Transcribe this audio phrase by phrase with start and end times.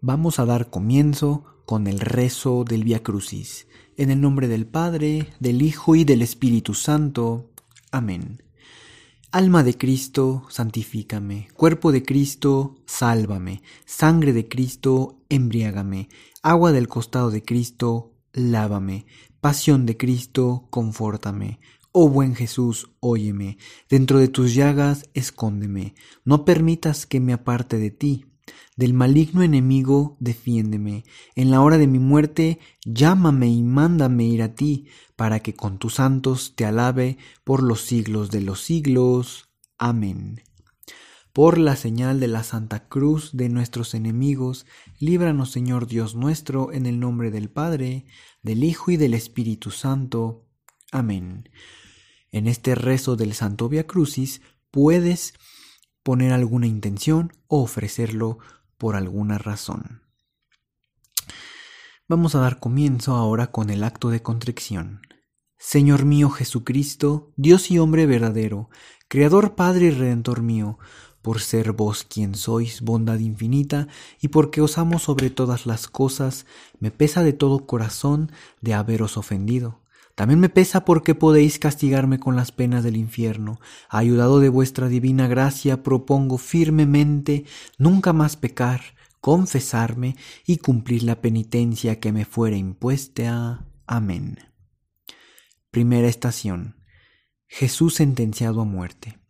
[0.00, 3.66] Vamos a dar comienzo con el rezo del Via Crucis.
[3.96, 7.50] En el nombre del Padre, del Hijo y del Espíritu Santo.
[7.90, 8.44] Amén.
[9.32, 11.48] Alma de Cristo, santifícame.
[11.52, 13.62] Cuerpo de Cristo, sálvame.
[13.86, 16.08] Sangre de Cristo, embriágame.
[16.42, 19.04] Agua del costado de Cristo, lávame.
[19.40, 21.58] Pasión de Cristo, confórtame.
[21.90, 23.58] Oh buen Jesús, óyeme.
[23.90, 25.96] Dentro de tus llagas, escóndeme.
[26.24, 28.27] No permitas que me aparte de ti
[28.78, 31.04] del maligno enemigo, defiéndeme.
[31.34, 35.78] En la hora de mi muerte, llámame y mándame ir a ti, para que con
[35.78, 39.48] tus santos te alabe por los siglos de los siglos.
[39.78, 40.42] Amén.
[41.32, 44.64] Por la señal de la Santa Cruz de nuestros enemigos,
[45.00, 48.06] líbranos Señor Dios nuestro, en el nombre del Padre,
[48.44, 50.46] del Hijo y del Espíritu Santo.
[50.92, 51.48] Amén.
[52.30, 54.40] En este rezo del Santo Via Crucis
[54.70, 55.34] puedes
[56.04, 58.38] poner alguna intención o ofrecerlo
[58.78, 60.02] por alguna razón.
[62.08, 65.02] Vamos a dar comienzo ahora con el acto de contrición.
[65.58, 68.70] Señor mío Jesucristo, Dios y hombre verdadero,
[69.08, 70.78] Creador Padre y Redentor mío,
[71.20, 73.88] por ser vos quien sois, bondad infinita,
[74.20, 76.46] y porque os amo sobre todas las cosas,
[76.78, 79.82] me pesa de todo corazón de haberos ofendido.
[80.18, 83.60] También me pesa porque podéis castigarme con las penas del infierno.
[83.88, 87.44] Ayudado de vuestra divina gracia, propongo firmemente
[87.78, 88.80] nunca más pecar,
[89.20, 93.64] confesarme y cumplir la penitencia que me fuera impuesta.
[93.86, 94.38] Amén.
[95.70, 96.82] Primera estación.
[97.46, 99.20] Jesús sentenciado a muerte.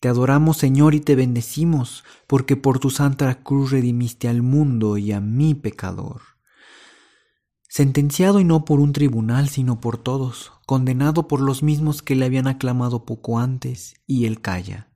[0.00, 5.12] Te adoramos, Señor, y te bendecimos, porque por tu santa cruz redimiste al mundo y
[5.12, 6.35] a mi pecador
[7.76, 12.24] sentenciado y no por un tribunal, sino por todos, condenado por los mismos que le
[12.24, 14.88] habían aclamado poco antes, y él calla.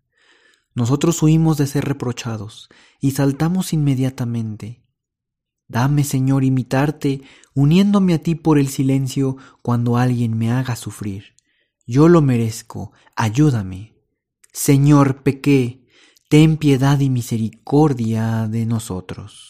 [0.75, 4.83] Nosotros huimos de ser reprochados, y saltamos inmediatamente.
[5.69, 7.21] Dame, Señor, imitarte,
[7.53, 11.35] uniéndome a ti por el silencio cuando alguien me haga sufrir.
[11.87, 13.93] Yo lo merezco, ayúdame.
[14.55, 15.87] Señor, pequé,
[16.31, 19.50] ten piedad y misericordia de nosotros.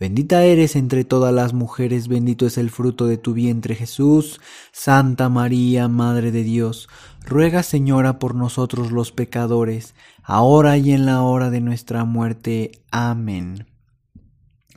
[0.00, 4.40] Bendita eres entre todas las mujeres, bendito es el fruto de tu vientre Jesús.
[4.72, 6.88] Santa María, Madre de Dios,
[7.26, 12.72] ruega Señora por nosotros los pecadores, ahora y en la hora de nuestra muerte.
[12.90, 13.66] Amén.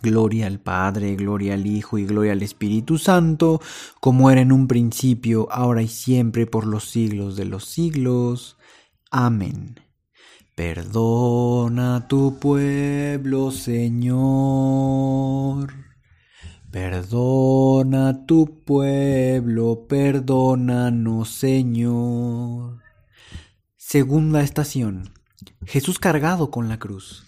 [0.02, 3.62] Gloria al Padre, gloria al Hijo y gloria al Espíritu Santo,
[4.02, 8.58] como era en un principio, ahora y siempre, por los siglos de los siglos.
[9.10, 9.83] Amén.
[10.56, 14.94] Perdona tu pueblo, Señor.
[16.70, 22.84] Perdona tu pueblo, perdónanos, Señor.
[23.78, 25.10] Segunda estación.
[25.66, 27.26] Jesús cargado con la cruz.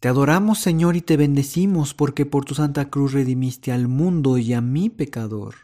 [0.00, 4.54] Te adoramos, Señor, y te bendecimos porque por tu santa cruz redimiste al mundo y
[4.54, 5.54] a mi pecador.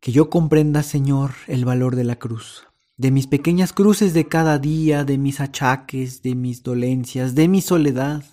[0.00, 2.66] Que yo comprenda, Señor, el valor de la cruz
[2.96, 7.60] de mis pequeñas cruces de cada día, de mis achaques, de mis dolencias, de mi
[7.60, 8.24] soledad.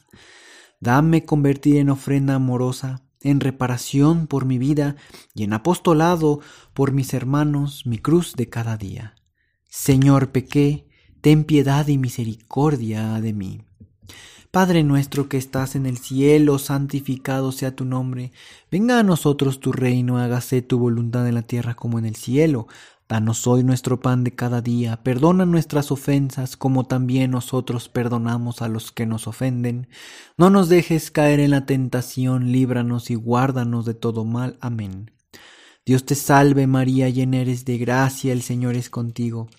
[0.79, 4.95] Dame convertir en ofrenda amorosa, en reparación por mi vida
[5.33, 6.39] y en apostolado
[6.73, 9.15] por mis hermanos mi cruz de cada día.
[9.69, 10.87] Señor, pequé,
[11.21, 13.61] ten piedad y misericordia de mí.
[14.51, 18.31] Padre nuestro que estás en el cielo, santificado sea tu nombre.
[18.71, 22.67] Venga a nosotros tu reino, hágase tu voluntad en la tierra como en el cielo.
[23.09, 28.67] Danos hoy nuestro pan de cada día, perdona nuestras ofensas como también nosotros perdonamos a
[28.67, 29.87] los que nos ofenden.
[30.37, 34.57] No nos dejes caer en la tentación, líbranos y guárdanos de todo mal.
[34.61, 35.09] Amén.
[35.87, 39.49] Dios te salve María, llena eres de gracia, el Señor es contigo.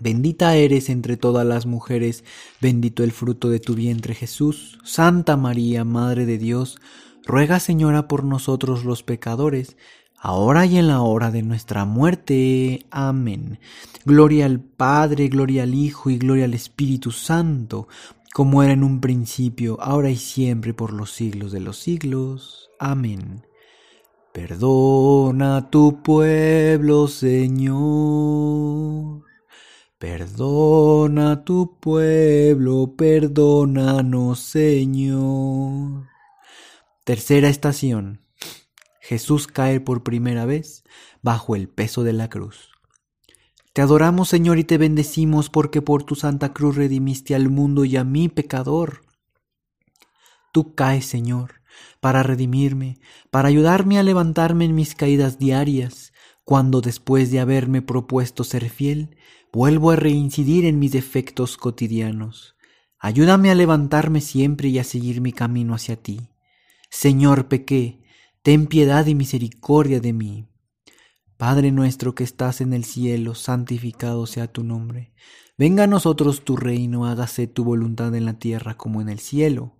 [0.00, 2.24] Bendita eres entre todas las mujeres,
[2.60, 4.80] bendito el fruto de tu vientre Jesús.
[4.82, 6.80] Santa María, Madre de Dios,
[7.24, 9.76] ruega Señora por nosotros los pecadores,
[10.22, 12.86] ahora y en la hora de nuestra muerte.
[12.90, 13.58] Amén.
[14.04, 17.88] Gloria al Padre, gloria al Hijo y gloria al Espíritu Santo,
[18.32, 22.70] como era en un principio, ahora y siempre, por los siglos de los siglos.
[22.78, 23.44] Amén.
[24.32, 28.42] Perdona tu pueblo, Señor.
[29.98, 36.06] Perdona tu pueblo, perdónanos, Señor.
[37.04, 38.21] Tercera estación.
[39.12, 40.84] Jesús cae por primera vez
[41.20, 42.70] bajo el peso de la cruz.
[43.74, 47.98] Te adoramos, Señor, y te bendecimos porque por tu santa cruz redimiste al mundo y
[47.98, 49.02] a mí, pecador.
[50.50, 51.56] Tú caes, Señor,
[52.00, 53.00] para redimirme,
[53.30, 59.18] para ayudarme a levantarme en mis caídas diarias, cuando después de haberme propuesto ser fiel,
[59.52, 62.56] vuelvo a reincidir en mis defectos cotidianos.
[62.98, 66.30] Ayúdame a levantarme siempre y a seguir mi camino hacia ti.
[66.88, 68.01] Señor, pequé,
[68.42, 70.48] ten piedad y misericordia de mí.
[71.36, 75.12] Padre nuestro que estás en el cielo, santificado sea tu nombre.
[75.56, 79.76] Venga a nosotros tu reino, hágase tu voluntad en la tierra como en el cielo.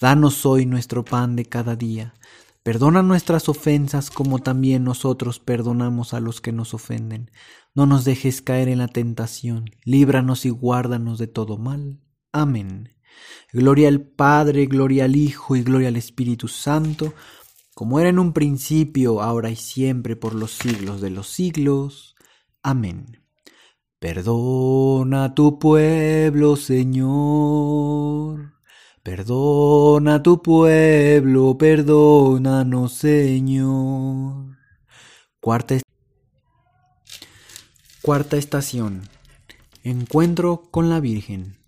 [0.00, 2.14] Danos hoy nuestro pan de cada día.
[2.62, 7.30] Perdona nuestras ofensas como también nosotros perdonamos a los que nos ofenden.
[7.74, 12.00] No nos dejes caer en la tentación, líbranos y guárdanos de todo mal.
[12.30, 12.90] Amén.
[13.52, 17.14] Gloria al Padre, gloria al Hijo y gloria al Espíritu Santo
[17.74, 22.14] como era en un principio, ahora y siempre, por los siglos de los siglos.
[22.62, 23.22] Amén.
[23.98, 28.52] Perdona tu pueblo, Señor.
[29.02, 34.58] Perdona tu pueblo, perdónanos, Señor.
[35.40, 35.78] Cuarta,
[38.02, 39.02] Cuarta estación.
[39.84, 41.61] Encuentro con la Virgen.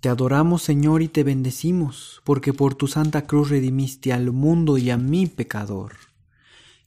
[0.00, 4.88] Te adoramos, Señor, y te bendecimos, porque por tu santa cruz redimiste al mundo y
[4.88, 5.92] a mi pecador.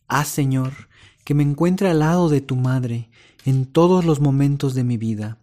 [0.08, 0.90] Haz, Señor,
[1.24, 3.10] que me encuentre al lado de tu Madre
[3.46, 5.38] en todos los momentos de mi vida.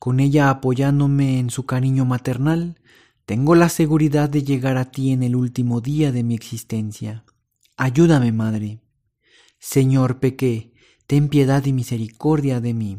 [0.00, 2.80] Con ella apoyándome en su cariño maternal,
[3.24, 7.24] tengo la seguridad de llegar a ti en el último día de mi existencia.
[7.76, 8.80] Ayúdame, Madre.
[9.60, 10.72] Señor, pequé,
[11.06, 12.98] ten piedad y misericordia de mí.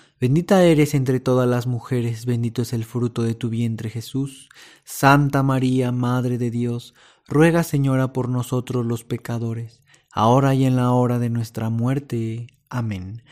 [0.21, 4.49] Bendita eres entre todas las mujeres, bendito es el fruto de tu vientre Jesús.
[4.83, 6.93] Santa María, Madre de Dios,
[7.27, 9.81] ruega Señora por nosotros los pecadores,
[10.11, 12.45] ahora y en la hora de nuestra muerte.
[12.69, 13.23] Amén.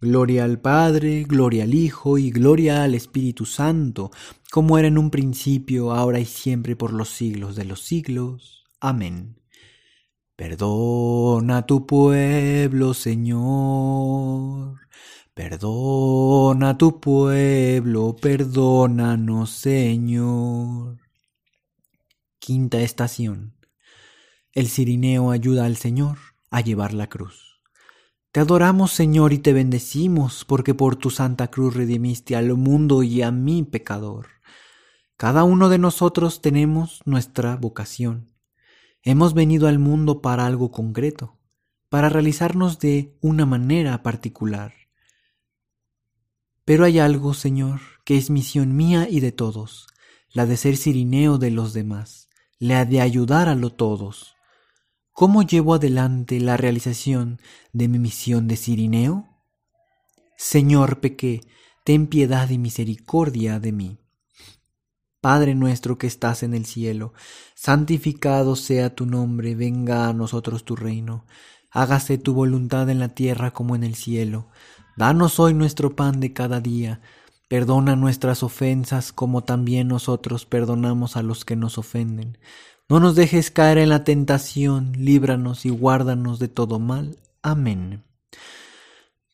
[0.00, 4.12] Gloria al Padre, gloria al Hijo y gloria al Espíritu Santo,
[4.52, 8.62] como era en un principio, ahora y siempre por los siglos de los siglos.
[8.78, 9.40] Amén.
[10.36, 14.86] Perdona tu pueblo, Señor
[15.36, 20.96] Perdona tu pueblo, perdónanos, Señor.
[22.38, 23.54] Quinta estación.
[24.52, 26.16] El cirineo ayuda al Señor
[26.50, 27.60] a llevar la cruz.
[28.32, 33.20] Te adoramos, Señor, y te bendecimos, porque por tu santa cruz redimiste al mundo y
[33.20, 34.28] a mi pecador.
[35.18, 38.32] Cada uno de nosotros tenemos nuestra vocación.
[39.02, 41.36] Hemos venido al mundo para algo concreto,
[41.90, 44.85] para realizarnos de una manera particular.
[46.66, 49.86] Pero hay algo, Señor, que es misión mía y de todos,
[50.32, 52.28] la de ser cirineo de los demás,
[52.58, 54.34] la de ayudar a lo todos.
[55.12, 57.40] ¿Cómo llevo adelante la realización
[57.72, 59.28] de mi misión de cirineo?
[60.36, 61.40] Señor, pequé,
[61.84, 63.98] ten piedad y misericordia de mí.
[65.20, 67.14] Padre nuestro que estás en el cielo,
[67.54, 71.26] santificado sea tu nombre, venga a nosotros tu reino,
[71.70, 74.48] hágase tu voluntad en la tierra como en el cielo.
[74.96, 77.02] Danos hoy nuestro pan de cada día.
[77.48, 82.38] Perdona nuestras ofensas como también nosotros perdonamos a los que nos ofenden.
[82.88, 87.18] No nos dejes caer en la tentación, líbranos y guárdanos de todo mal.
[87.42, 88.04] Amén.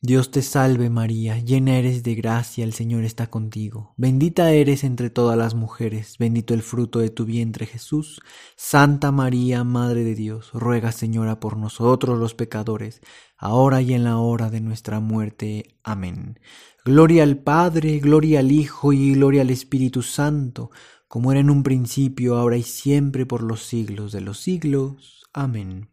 [0.05, 3.93] Dios te salve María, llena eres de gracia, el Señor está contigo.
[3.95, 8.19] Bendita eres entre todas las mujeres, bendito el fruto de tu vientre Jesús.
[8.57, 12.99] Santa María, Madre de Dios, ruega Señora por nosotros los pecadores,
[13.37, 15.77] ahora y en la hora de nuestra muerte.
[15.85, 16.37] Amén.
[16.83, 20.69] Gloria al Padre, gloria al Hijo y gloria al Espíritu Santo,
[21.07, 25.23] como era en un principio, ahora y siempre, por los siglos de los siglos.
[25.31, 25.87] Amén.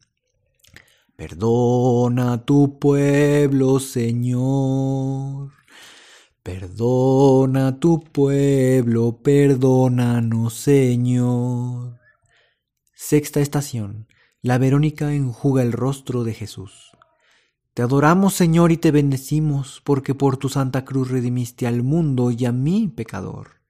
[1.21, 5.53] Perdona tu pueblo, Señor.
[6.43, 12.01] Perdona tu pueblo, perdónanos, Señor.
[12.95, 14.09] Sexta estación.
[14.41, 16.93] La Verónica enjuga el rostro de Jesús.
[17.75, 22.47] Te adoramos, Señor, y te bendecimos, porque por tu santa cruz redimiste al mundo y
[22.47, 23.61] a mí, pecador.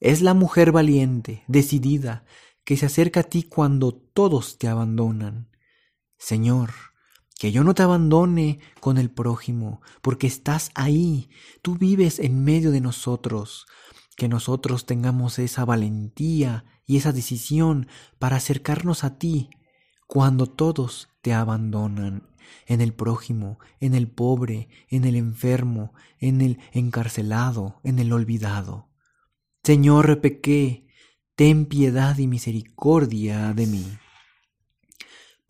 [0.00, 2.24] Es la mujer valiente, decidida,
[2.64, 5.51] que se acerca a ti cuando todos te abandonan
[6.22, 6.70] Señor,
[7.36, 11.28] que yo no te abandone con el prójimo, porque estás ahí,
[11.62, 13.66] tú vives en medio de nosotros,
[14.16, 17.88] que nosotros tengamos esa valentía y esa decisión
[18.20, 19.50] para acercarnos a ti
[20.06, 22.28] cuando todos te abandonan
[22.66, 28.90] en el prójimo, en el pobre, en el enfermo, en el encarcelado, en el olvidado.
[29.64, 30.86] Señor, pequé,
[31.34, 33.98] ten piedad y misericordia de mí.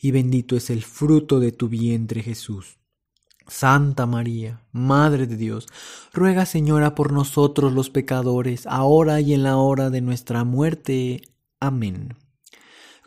[0.00, 2.78] y bendito es el fruto de tu vientre Jesús.
[3.48, 5.66] Santa María, Madre de Dios,
[6.12, 11.22] ruega Señora por nosotros los pecadores, ahora y en la hora de nuestra muerte.
[11.60, 12.16] Amén.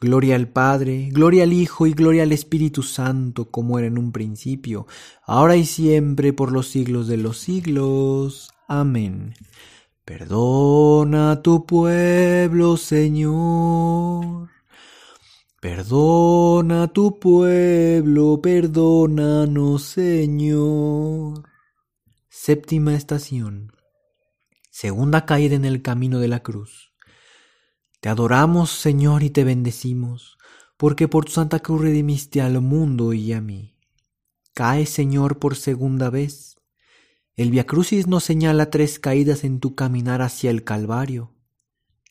[0.01, 4.13] Gloria al Padre, gloria al Hijo y gloria al Espíritu Santo, como era en un
[4.13, 4.87] principio,
[5.25, 8.49] ahora y siempre, por los siglos de los siglos.
[8.67, 9.33] Amén.
[10.05, 14.49] Perdona a tu pueblo, Señor.
[15.61, 21.43] Perdona a tu pueblo, perdónanos, Señor.
[22.29, 23.71] Séptima estación.
[24.71, 26.93] Segunda caída en el camino de la cruz.
[27.99, 30.37] Te adoramos, Señor, y te bendecimos,
[30.77, 33.75] porque por tu santa cruz redimiste al mundo y a mí.
[34.53, 36.59] Cae, Señor, por segunda vez
[37.39, 41.33] el Via Crucis nos señala tres caídas en tu caminar hacia el Calvario.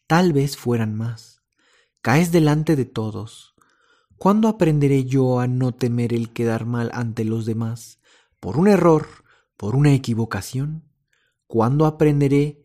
[0.07, 1.38] Tal vez fueran más.
[2.09, 3.55] Caes delante de todos.
[4.17, 8.00] ¿Cuándo aprenderé yo a no temer el quedar mal ante los demás?
[8.41, 9.07] ¿Por un error?
[9.59, 10.85] ¿Por una equivocación?
[11.47, 12.62] ¿Cuándo aprenderé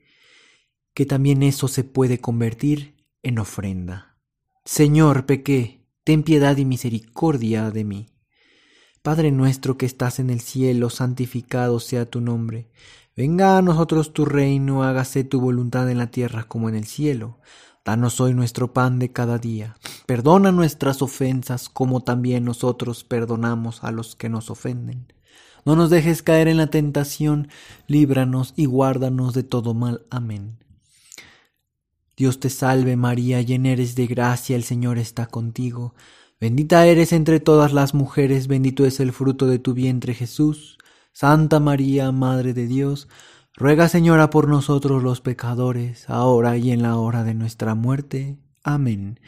[0.94, 4.18] que también eso se puede convertir en ofrenda?
[4.64, 8.16] Señor, pequé, ten piedad y misericordia de mí.
[9.02, 12.70] Padre nuestro que estás en el cielo, santificado sea tu nombre.
[13.14, 17.42] Venga a nosotros tu reino, hágase tu voluntad en la tierra como en el cielo.
[17.86, 19.76] Danos hoy nuestro pan de cada día.
[20.06, 25.12] Perdona nuestras ofensas como también nosotros perdonamos a los que nos ofenden.
[25.66, 27.50] No nos dejes caer en la tentación,
[27.88, 30.06] líbranos y guárdanos de todo mal.
[30.10, 30.58] Amén.
[32.16, 35.94] Dios te salve María, llena eres de gracia, el Señor está contigo.
[36.40, 40.78] Bendita eres entre todas las mujeres, bendito es el fruto de tu vientre Jesús.
[41.12, 43.08] Santa María, Madre de Dios,
[43.56, 48.38] ruega Señora por nosotros los pecadores, ahora y en la hora de nuestra muerte.
[48.64, 49.20] Amén.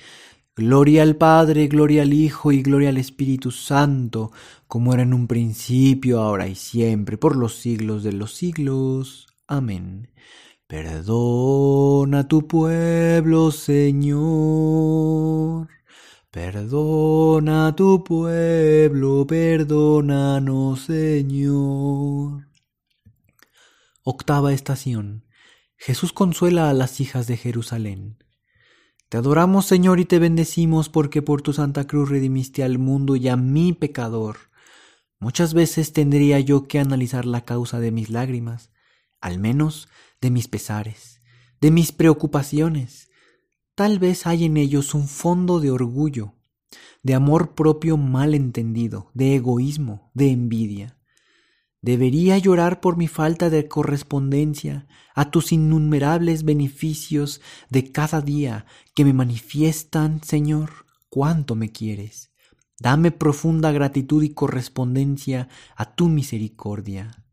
[0.55, 4.32] Gloria al Padre, gloria al Hijo y gloria al Espíritu Santo,
[4.67, 9.27] como era en un principio, ahora y siempre, por los siglos de los siglos.
[9.48, 10.10] Amén.
[10.67, 14.96] Perdona tu pueblo, Señor
[16.36, 22.46] Perdona a tu pueblo, perdónanos, Señor.
[24.05, 25.25] Octava estación.
[25.75, 28.24] Jesús consuela a las hijas de Jerusalén.
[29.09, 33.27] Te adoramos, Señor, y te bendecimos porque por tu santa cruz redimiste al mundo y
[33.27, 34.38] a mi pecador.
[35.19, 38.71] Muchas veces tendría yo que analizar la causa de mis lágrimas,
[39.19, 39.89] al menos
[40.21, 41.21] de mis pesares,
[41.59, 43.09] de mis preocupaciones,
[43.75, 46.33] Tal vez hay en ellos un fondo de orgullo,
[47.03, 50.97] de amor propio mal entendido, de egoísmo, de envidia.
[51.85, 58.65] Debería llorar por mi falta de correspondencia a tus innumerables beneficios de cada día
[58.95, 62.31] que me manifiestan, Señor, cuánto me quieres.
[62.79, 67.23] Dame profunda gratitud y correspondencia a tu misericordia.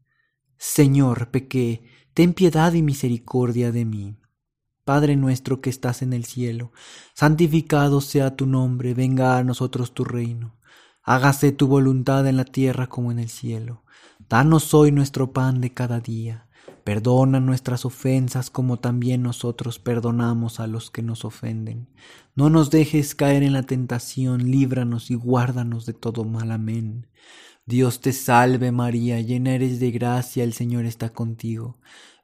[0.59, 4.18] Señor, pequé, ten piedad y misericordia de mí.
[4.85, 6.73] Padre nuestro que estás en el cielo,
[7.14, 10.59] santificado sea tu nombre, venga a nosotros tu reino.
[11.02, 13.82] Hágase tu voluntad en la tierra como en el cielo.
[14.33, 16.47] Danos hoy nuestro pan de cada día.
[16.85, 21.91] Perdona nuestras ofensas como también nosotros perdonamos a los que nos ofenden.
[22.35, 26.51] No nos dejes caer en la tentación, líbranos y guárdanos de todo mal.
[26.51, 27.09] Amén.
[27.67, 31.77] Dios te salve María, llena eres de gracia, el Señor está contigo.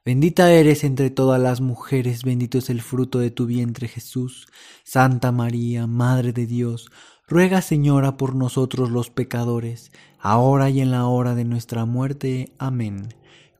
[0.03, 4.47] Bendita eres entre todas las mujeres, bendito es el fruto de tu vientre Jesús.
[4.83, 6.89] Santa María, Madre de Dios,
[7.29, 12.53] ruega Señora por nosotros los pecadores, ahora y en la hora de nuestra muerte.
[12.57, 13.09] Amén.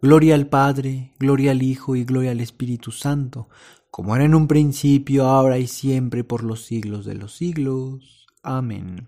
[0.01, 3.47] Gloria al Padre, gloria al Hijo y gloria al Espíritu Santo,
[3.91, 8.27] como era en un principio, ahora y siempre, por los siglos de los siglos.
[8.41, 9.07] Amén.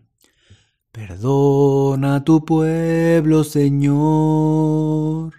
[0.91, 5.33] Perdona tu pueblo, Señor.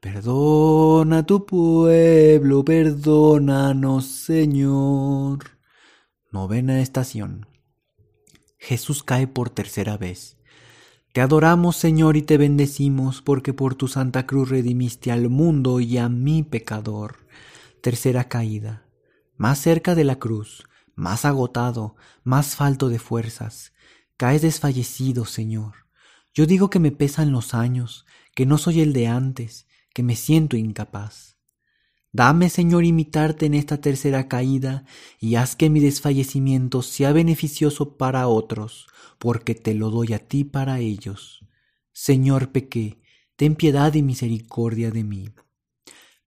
[0.00, 5.38] Perdona tu pueblo, perdónanos, Señor.
[6.32, 7.53] Novena estación.
[8.64, 10.38] Jesús cae por tercera vez.
[11.12, 15.98] Te adoramos, Señor, y te bendecimos, porque por tu santa cruz redimiste al mundo y
[15.98, 17.26] a mi pecador.
[17.82, 18.88] Tercera caída.
[19.36, 21.94] Más cerca de la cruz, más agotado,
[22.24, 23.74] más falto de fuerzas.
[24.16, 25.86] Caes desfallecido, Señor.
[26.32, 30.16] Yo digo que me pesan los años, que no soy el de antes, que me
[30.16, 31.33] siento incapaz.
[32.14, 34.84] Dame, Señor, imitarte en esta tercera caída
[35.18, 38.86] y haz que mi desfallecimiento sea beneficioso para otros,
[39.18, 41.44] porque te lo doy a ti para ellos.
[41.92, 43.00] Señor, pequé,
[43.34, 45.30] ten piedad y misericordia de mí.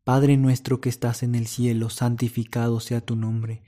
[0.03, 3.63] Padre nuestro que estás en el cielo, santificado sea tu nombre.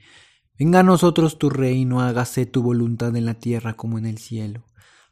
[0.58, 4.66] Venga a nosotros tu reino, hágase tu voluntad en la tierra como en el cielo.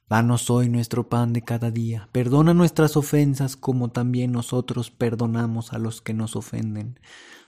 [0.09, 2.09] Danos hoy nuestro pan de cada día.
[2.12, 6.99] Perdona nuestras ofensas como también nosotros perdonamos a los que nos ofenden.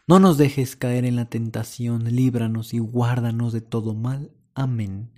[0.06, 4.30] No nos dejes caer en la tentación, líbranos y guárdanos de todo mal.
[4.54, 5.10] Amén.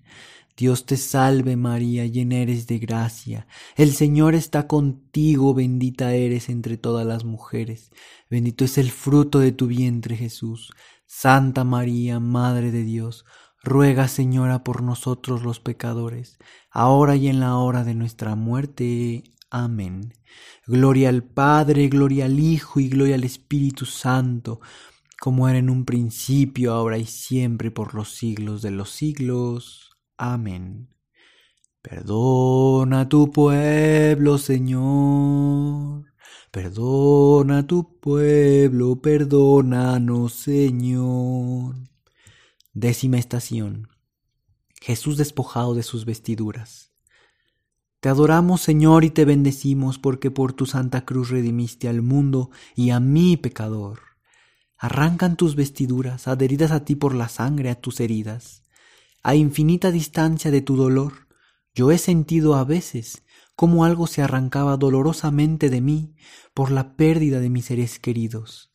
[0.57, 3.49] Dios te salve María, llena eres de gracia.
[3.75, 7.91] El Señor está contigo, bendita eres entre todas las mujeres.
[8.31, 10.71] Bendito es el fruto de tu vientre Jesús.
[11.07, 13.25] Santa María, Madre de Dios,
[13.63, 16.39] ruega Señora por nosotros los pecadores,
[16.71, 19.25] ahora y en la hora de nuestra muerte.
[19.51, 20.15] Amén.
[20.67, 24.61] Gloria al Padre, gloria al Hijo y gloria al Espíritu Santo,
[25.21, 29.91] como era en un principio, ahora y siempre, por los siglos de los siglos.
[30.17, 30.89] Amén.
[31.83, 36.05] Perdona tu pueblo, Señor.
[36.51, 41.92] Perdona tu pueblo, perdónanos, Señor.
[42.75, 43.89] Décima estación.
[44.81, 46.95] Jesús despojado de sus vestiduras.
[48.01, 52.89] Te adoramos, Señor, y te bendecimos porque por tu santa cruz redimiste al mundo y
[52.89, 54.01] a mí, pecador.
[54.79, 58.63] Arrancan tus vestiduras, adheridas a ti por la sangre, a tus heridas.
[59.23, 61.29] A infinita distancia de tu dolor,
[61.75, 63.23] yo he sentido a veces
[63.55, 66.15] cómo algo se arrancaba dolorosamente de mí
[66.55, 68.72] por la pérdida de mis seres queridos.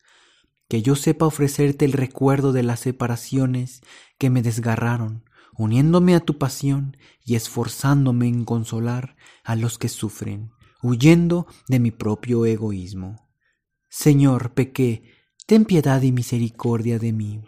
[0.68, 3.80] Que yo sepa ofrecerte el recuerdo de las separaciones
[4.18, 5.24] que me desgarraron,
[5.56, 10.50] uniéndome a tu pasión y esforzándome en consolar a los que sufren,
[10.82, 13.28] huyendo de mi propio egoísmo.
[13.88, 15.02] Señor, pequé,
[15.46, 17.40] ten piedad y misericordia de mí.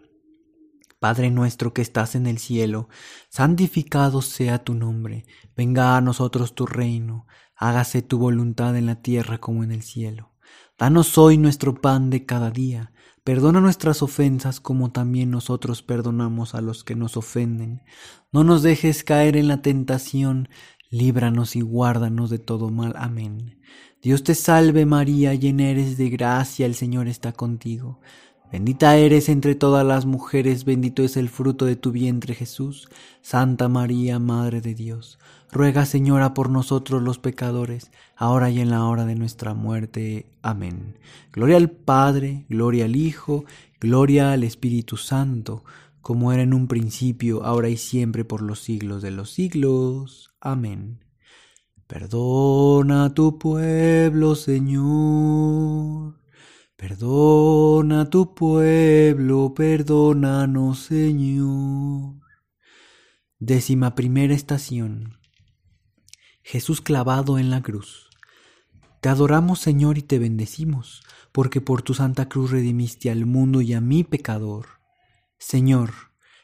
[0.98, 2.88] Padre nuestro que estás en el cielo,
[3.30, 5.24] santificado sea tu nombre,
[5.56, 10.29] venga a nosotros tu reino, hágase tu voluntad en la tierra como en el cielo.
[10.78, 12.92] Danos hoy nuestro pan de cada día,
[13.24, 17.82] perdona nuestras ofensas como también nosotros perdonamos a los que nos ofenden.
[18.32, 20.48] No nos dejes caer en la tentación,
[20.90, 22.94] líbranos y guárdanos de todo mal.
[22.96, 23.60] Amén.
[24.02, 28.00] Dios te salve María, llena eres de gracia, el Señor está contigo.
[28.52, 32.88] Bendita eres entre todas las mujeres, bendito es el fruto de tu vientre Jesús.
[33.22, 35.20] Santa María, Madre de Dios,
[35.52, 40.26] ruega Señora por nosotros los pecadores, ahora y en la hora de nuestra muerte.
[40.42, 40.98] Amén.
[41.32, 43.44] Gloria al Padre, gloria al Hijo,
[43.78, 45.62] gloria al Espíritu Santo,
[46.00, 50.34] como era en un principio, ahora y siempre, por los siglos de los siglos.
[50.40, 51.04] Amén.
[51.86, 56.19] Perdona tu pueblo, Señor
[56.80, 62.14] Perdona tu pueblo, perdónanos, Señor.
[63.38, 65.18] Décima primera estación.
[66.42, 68.08] Jesús clavado en la cruz.
[69.02, 73.74] Te adoramos, Señor, y te bendecimos, porque por tu santa cruz redimiste al mundo y
[73.74, 74.64] a mi pecador.
[75.36, 75.90] Señor,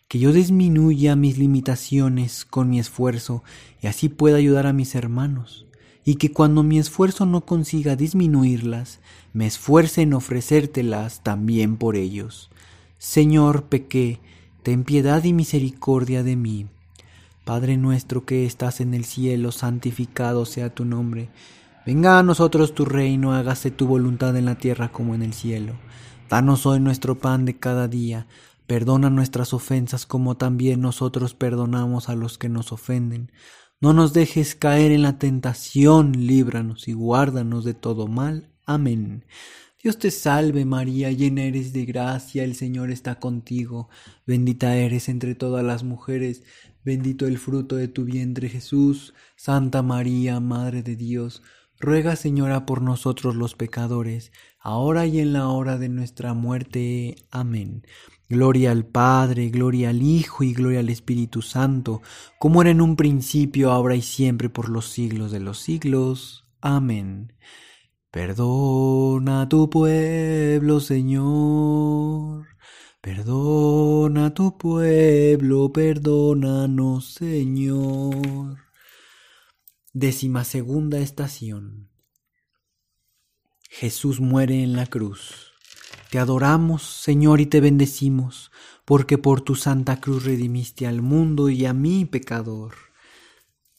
[0.07, 3.43] que yo disminuya mis limitaciones con mi esfuerzo
[3.81, 5.66] y así pueda ayudar a mis hermanos
[6.09, 9.01] y que cuando mi esfuerzo no consiga disminuirlas,
[9.33, 12.49] me esfuerce en ofrecértelas también por ellos.
[12.97, 14.21] Señor, pequé,
[14.63, 16.69] ten piedad y misericordia de mí.
[17.45, 21.29] Padre nuestro que estás en el cielo, santificado sea tu nombre.
[21.85, 25.73] Venga a nosotros tu reino, hágase tu voluntad en la tierra como en el cielo.
[26.31, 28.29] Danos hoy nuestro pan de cada día.
[28.69, 33.33] Perdona nuestras ofensas como también nosotros perdonamos a los que nos ofenden
[33.81, 38.51] no nos dejes caer en la tentación, líbranos y guárdanos de todo mal.
[38.65, 39.25] Amén.
[39.83, 43.89] Dios te salve María, llena eres de gracia, el Señor está contigo,
[44.27, 46.43] bendita eres entre todas las mujeres,
[46.85, 51.43] bendito el fruto de tu vientre Jesús, Santa María, Madre de Dios,
[51.79, 57.17] ruega Señora por nosotros los pecadores, ahora y en la hora de nuestra muerte.
[57.31, 57.85] Amén.
[58.29, 62.03] Gloria al Padre, gloria al Hijo y gloria al Espíritu Santo,
[62.39, 66.45] como era en un principio, ahora y siempre, por los siglos de los siglos.
[66.61, 67.33] Amén.
[68.11, 72.47] Perdona a tu pueblo, Señor.
[73.01, 78.57] Perdona a tu pueblo, perdónanos, Señor.
[79.93, 81.91] Décima segunda estación.
[83.71, 85.56] Jesús muere en la cruz.
[86.11, 88.53] Te adoramos, Señor, y te bendecimos,
[88.85, 92.75] porque por tu santa cruz redimiste al mundo y a mí, pecador.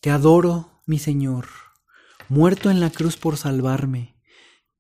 [0.02, 1.48] Te adoro, mi Señor,
[2.28, 4.18] muerto en la cruz por salvarme.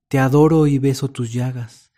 [0.09, 1.91] Te adoro y beso tus llagas,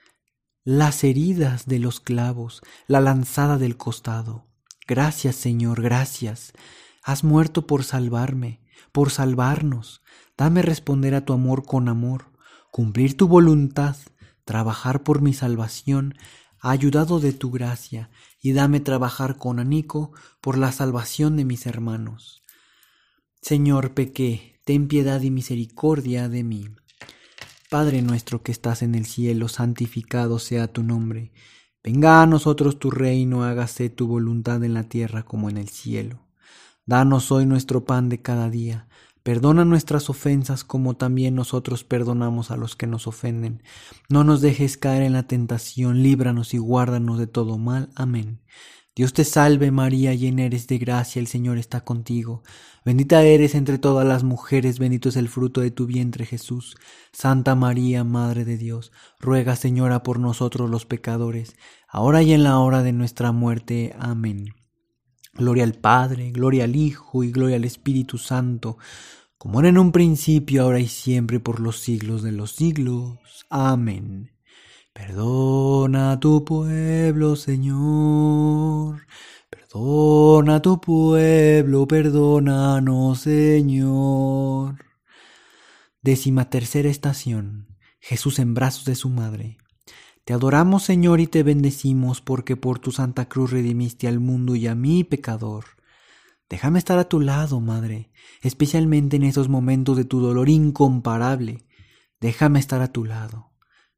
[0.64, 4.46] las heridas de los clavos, la lanzada del costado.
[4.88, 6.54] Gracias, Señor, gracias.
[7.04, 10.02] Has muerto por salvarme, por salvarnos.
[10.38, 12.32] Dame responder a tu amor con amor,
[12.72, 13.96] cumplir tu voluntad
[14.50, 16.16] trabajar por mi salvación,
[16.60, 18.10] ayudado de tu gracia,
[18.42, 22.42] y dame trabajar con anico por la salvación de mis hermanos.
[23.44, 26.68] Señor, pequé, ten piedad y misericordia de mí.
[27.70, 31.32] Padre nuestro que estás en el cielo, santificado sea tu nombre.
[31.84, 36.26] Venga a nosotros tu reino, hágase tu voluntad en la tierra como en el cielo.
[36.88, 38.88] Danos hoy nuestro pan de cada día
[39.30, 43.62] Perdona nuestras ofensas como también nosotros perdonamos a los que nos ofenden.
[44.10, 47.90] No nos dejes caer en la tentación, líbranos y guárdanos de todo mal.
[47.94, 48.42] Amén.
[48.96, 52.42] Dios te salve María, llena eres de gracia, el Señor está contigo.
[52.84, 56.76] Bendita eres entre todas las mujeres, bendito es el fruto de tu vientre Jesús.
[57.12, 61.56] Santa María, Madre de Dios, ruega Señora por nosotros los pecadores,
[61.88, 63.96] ahora y en la hora de nuestra muerte.
[64.00, 64.56] Amén.
[65.40, 68.78] Gloria al Padre, gloria al Hijo y gloria al Espíritu Santo,
[69.40, 73.46] como era en un principio, ahora y siempre, por los siglos de los siglos.
[73.50, 74.34] Amén.
[74.92, 79.08] Perdona a tu pueblo, Señor.
[79.50, 84.76] Perdona a tu pueblo, perdónanos, Señor.
[86.02, 87.78] Décima tercera estación.
[88.02, 89.58] Jesús en brazos de su madre.
[90.26, 94.68] Te adoramos, Señor, y te bendecimos, porque por tu santa cruz redimiste al mundo y
[94.68, 95.79] a mí, pecador.
[96.50, 101.68] Déjame estar a tu lado, Madre, especialmente en esos momentos de tu dolor incomparable.
[102.20, 103.52] Déjame estar a tu lado.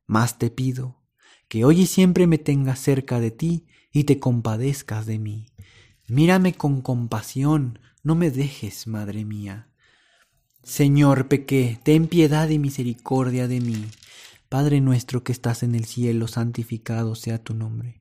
[0.06, 1.02] Más te pido,
[1.48, 5.48] que hoy y siempre me tengas cerca de ti y te compadezcas de mí.
[6.10, 9.70] Mírame con compasión, no me dejes, Madre mía.
[10.62, 13.88] Señor, pequé, ten piedad y misericordia de mí.
[14.50, 18.01] Padre nuestro que estás en el cielo, santificado sea tu nombre.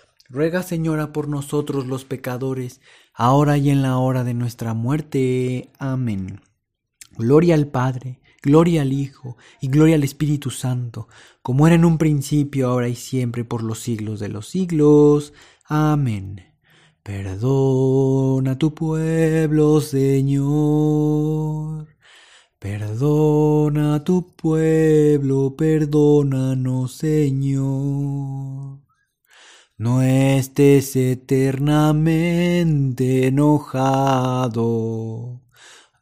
[0.31, 2.81] ruega Señora por nosotros los pecadores,
[3.13, 5.69] ahora y en la hora de nuestra muerte.
[5.77, 6.41] Amén.
[7.17, 11.07] Gloria al Padre, gloria al Hijo y gloria al Espíritu Santo,
[11.41, 15.33] como era en un principio, ahora y siempre, por los siglos de los siglos.
[15.65, 16.45] Amén.
[17.03, 21.11] Perdona tu pueblo, Señor
[22.61, 28.80] Perdona a tu pueblo, perdónanos, Señor.
[29.81, 34.61] No estés eternamente enojado.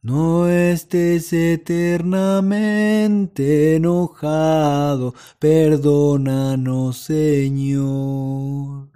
[0.02, 5.14] No estés eternamente enojado.
[5.40, 8.90] Perdónanos, Señor.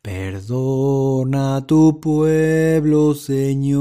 [0.00, 3.76] Perdona a tu pueblo, Señor.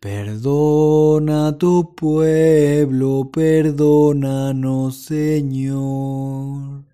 [0.00, 6.85] Perdona a tu pueblo, perdónanos, Señor.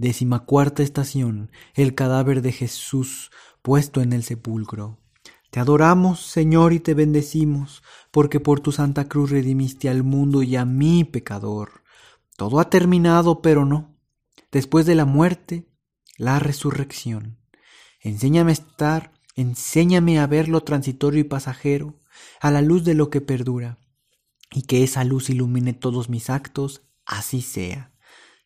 [0.00, 1.50] Décima cuarta estación.
[1.74, 4.98] El cadáver de Jesús puesto en el sepulcro.
[5.50, 10.56] Te adoramos, Señor, y te bendecimos, porque por tu santa cruz redimiste al mundo y
[10.56, 11.82] a mí, pecador.
[12.38, 13.94] Todo ha terminado, pero no.
[14.50, 15.68] Después de la muerte,
[16.16, 17.36] la resurrección.
[18.00, 22.00] Enséñame a estar, enséñame a ver lo transitorio y pasajero,
[22.40, 23.76] a la luz de lo que perdura,
[24.50, 27.89] y que esa luz ilumine todos mis actos, así sea.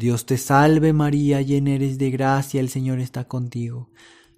[0.00, 3.90] Dios te salve María, llena eres de gracia, el Señor está contigo.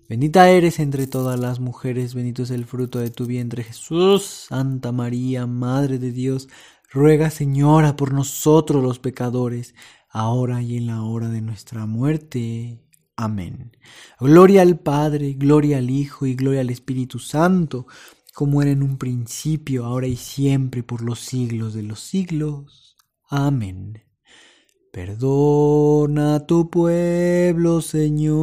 [0.09, 4.46] Bendita eres entre todas las mujeres, bendito es el fruto de tu vientre Jesús.
[4.48, 6.48] Santa María, Madre de Dios,
[6.90, 9.77] ruega Señora por nosotros los pecadores,
[10.11, 12.81] ahora y en la hora de nuestra muerte.
[13.14, 13.77] Amén.
[14.18, 17.87] Gloria al Padre, gloria al Hijo y gloria al Espíritu Santo,
[18.35, 22.96] como era en un principio, ahora y siempre, por los siglos de los siglos.
[23.31, 24.03] Amén.
[24.92, 28.37] Perdona tu pueblo, Señor.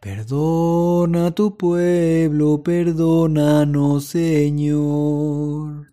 [0.00, 5.92] Perdona tu pueblo, perdónanos, Señor.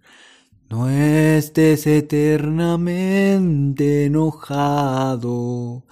[0.69, 5.83] No estés eternamente enojado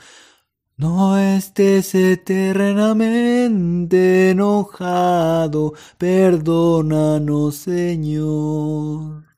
[0.76, 9.33] no estés eternamente enojado, perdónanos Señor.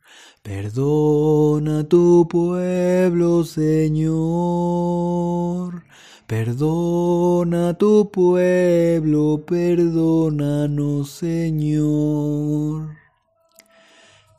[0.45, 4.13] Perdona tu pueblo, Señor.
[6.27, 12.95] Perdona tu pueblo, perdónanos, Señor.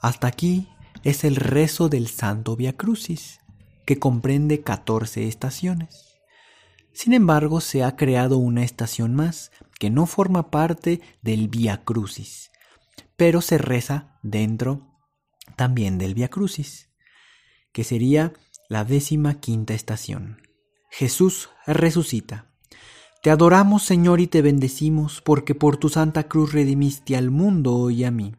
[0.00, 0.68] Hasta aquí
[1.02, 3.40] es el rezo del Santo Via Crucis,
[3.84, 6.20] que comprende 14 estaciones.
[6.92, 12.52] Sin embargo, se ha creado una estación más que no forma parte del Via Crucis,
[13.16, 14.85] pero se reza dentro
[15.56, 16.90] también del Via Crucis,
[17.72, 18.32] que sería
[18.68, 20.42] la décima quinta estación.
[20.90, 22.46] Jesús resucita.
[23.22, 28.04] Te adoramos, Señor, y te bendecimos, porque por tu santa cruz redimiste al mundo y
[28.04, 28.36] a mí.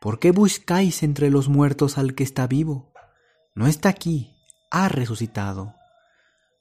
[0.00, 2.92] ¿Por qué buscáis entre los muertos al que está vivo?
[3.54, 4.34] No está aquí,
[4.70, 5.74] ha resucitado.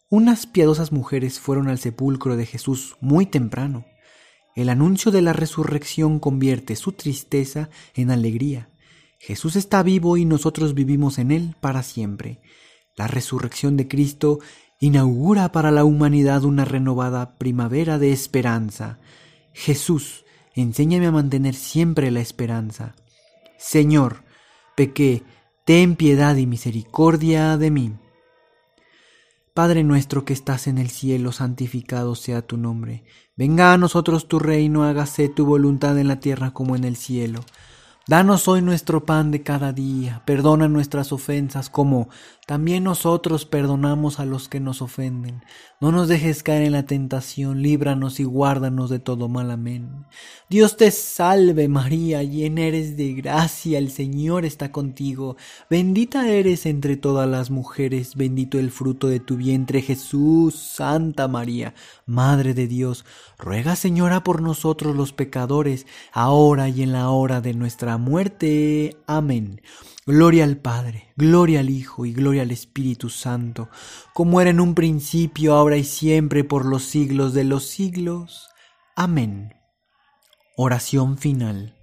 [0.10, 3.86] Unas piadosas mujeres fueron al sepulcro de Jesús muy temprano.
[4.56, 8.70] El anuncio de la resurrección convierte su tristeza en alegría.
[9.20, 12.42] Jesús está vivo y nosotros vivimos en Él para siempre.
[12.96, 14.40] La resurrección de Cristo
[14.80, 19.00] inaugura para la humanidad una renovada primavera de esperanza.
[19.54, 22.96] Jesús, enséñame a mantener siempre la esperanza.
[23.58, 24.24] Señor,
[24.76, 25.24] pequé,
[25.66, 27.94] ten piedad y misericordia de mí.
[29.54, 33.04] Padre nuestro que estás en el cielo, santificado sea tu nombre.
[33.36, 37.40] Venga a nosotros tu reino, hágase tu voluntad en la tierra como en el cielo.
[38.10, 42.08] Danos hoy nuestro pan de cada día, perdona nuestras ofensas como
[42.48, 45.44] también nosotros perdonamos a los que nos ofenden.
[45.82, 49.52] No nos dejes caer en la tentación, líbranos y guárdanos de todo mal.
[49.52, 50.06] Amén.
[50.50, 55.36] Dios te salve María, llena eres de gracia, el Señor está contigo.
[55.70, 60.56] Bendita eres entre todas las mujeres, bendito el fruto de tu vientre Jesús.
[60.56, 61.74] Santa María,
[62.06, 63.04] Madre de Dios,
[63.38, 68.96] ruega Señora por nosotros los pecadores, ahora y en la hora de nuestra muerte.
[69.06, 69.60] Amén.
[70.10, 73.68] Gloria al Padre, gloria al Hijo y gloria al Espíritu Santo,
[74.14, 78.48] como era en un principio, ahora y siempre, por los siglos de los siglos.
[78.96, 79.54] Amén.
[80.56, 81.76] Oración final.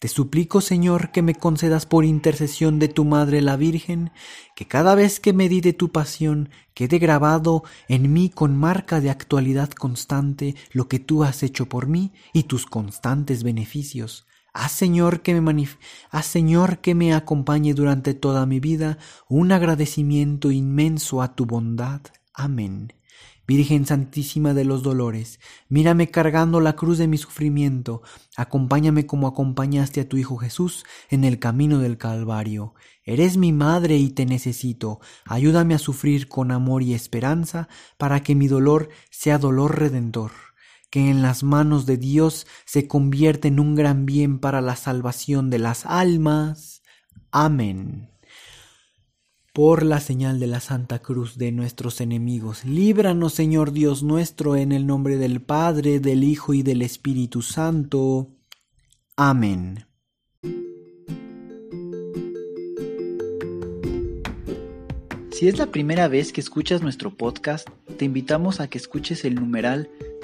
[0.00, 4.10] Te suplico, Señor, que me concedas por intercesión de tu Madre la Virgen,
[4.56, 9.70] que cada vez que medite tu pasión quede grabado en mí con marca de actualidad
[9.70, 14.26] constante lo que tú has hecho por mí y tus constantes beneficios
[14.58, 15.68] Haz Señor que me
[16.22, 18.96] Señor que me acompañe durante toda mi vida
[19.28, 22.00] un agradecimiento inmenso a tu bondad.
[22.32, 22.94] Amén.
[23.46, 28.00] Virgen Santísima de los Dolores, mírame cargando la cruz de mi sufrimiento,
[28.34, 32.74] acompáñame como acompañaste a tu Hijo Jesús en el camino del Calvario.
[33.04, 38.34] Eres mi madre y te necesito, ayúdame a sufrir con amor y esperanza para que
[38.34, 40.45] mi dolor sea dolor redentor
[40.96, 45.50] que en las manos de Dios se convierte en un gran bien para la salvación
[45.50, 46.80] de las almas.
[47.30, 48.08] Amén.
[49.52, 54.72] Por la señal de la Santa Cruz de nuestros enemigos, líbranos Señor Dios nuestro, en
[54.72, 58.30] el nombre del Padre, del Hijo y del Espíritu Santo.
[59.18, 59.84] Amén.
[65.30, 69.34] Si es la primera vez que escuchas nuestro podcast, te invitamos a que escuches el
[69.34, 69.90] numeral